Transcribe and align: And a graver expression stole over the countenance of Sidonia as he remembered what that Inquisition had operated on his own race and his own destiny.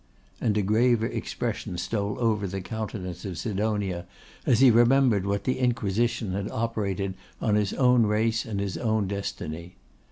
And 0.41 0.57
a 0.57 0.63
graver 0.63 1.05
expression 1.05 1.77
stole 1.77 2.17
over 2.19 2.47
the 2.47 2.59
countenance 2.61 3.23
of 3.23 3.37
Sidonia 3.37 4.07
as 4.47 4.59
he 4.59 4.71
remembered 4.71 5.27
what 5.27 5.43
that 5.43 5.55
Inquisition 5.63 6.31
had 6.31 6.49
operated 6.49 7.13
on 7.39 7.53
his 7.53 7.73
own 7.73 8.07
race 8.07 8.43
and 8.43 8.59
his 8.59 8.79
own 8.79 9.07
destiny. 9.07 9.75